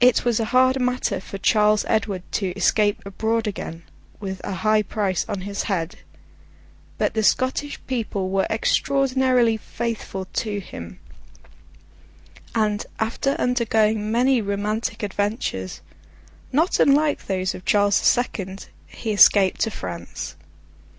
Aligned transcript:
It 0.00 0.24
was 0.24 0.40
a 0.40 0.46
hard 0.46 0.80
matter 0.80 1.20
for 1.20 1.36
Charles 1.36 1.84
Edward 1.88 2.22
to 2.32 2.52
escape 2.56 3.04
abroad 3.04 3.46
again, 3.46 3.82
with 4.18 4.40
a 4.42 4.54
high 4.54 4.80
price 4.80 5.26
on 5.28 5.42
his 5.42 5.64
head; 5.64 5.96
but 6.96 7.12
the 7.12 7.22
Scottish 7.22 7.78
people 7.86 8.30
were 8.30 8.46
extraordinarily 8.48 9.58
faithful 9.58 10.24
to 10.24 10.60
him, 10.60 11.00
and, 12.54 12.86
after 12.98 13.32
undergoing 13.32 14.10
many 14.10 14.40
romantic 14.40 15.02
adventures, 15.02 15.82
not 16.50 16.80
unlike 16.80 17.26
those 17.26 17.54
of 17.54 17.66
Charles 17.66 17.98
the 17.98 18.06
Second, 18.06 18.68
he 18.86 19.12
escaped 19.12 19.60
to 19.60 19.70
France. 19.70 20.34